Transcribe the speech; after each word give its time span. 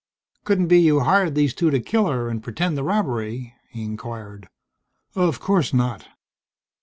"Couldn't 0.45 0.65
be 0.65 0.79
you 0.81 1.01
hired 1.01 1.35
these 1.35 1.53
two 1.53 1.69
to 1.69 1.79
kill 1.79 2.07
her 2.07 2.27
and 2.27 2.41
pretend 2.41 2.75
the 2.75 2.81
robbery?" 2.83 3.53
he 3.69 3.83
inquired. 3.83 4.49
"Of 5.13 5.39
course 5.39 5.75
not." 5.75 6.07